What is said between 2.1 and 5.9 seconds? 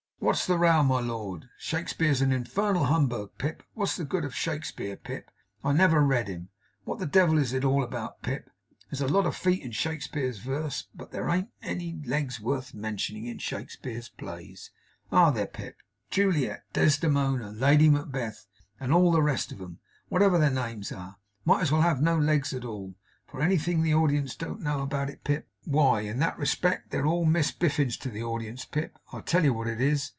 an infernal humbug, Pip! What's the good of Shakspeare, Pip? I